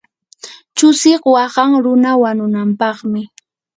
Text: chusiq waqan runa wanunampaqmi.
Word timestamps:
chusiq 0.77 1.23
waqan 1.33 1.71
runa 1.83 2.11
wanunampaqmi. 2.21 3.21